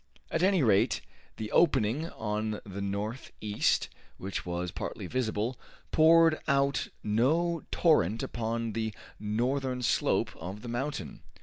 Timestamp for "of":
10.37-10.63